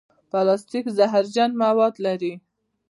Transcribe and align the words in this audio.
پلاستيک 0.29 0.85
زهرجن 0.97 1.51
مواد 1.63 1.93
لري. 2.05 2.33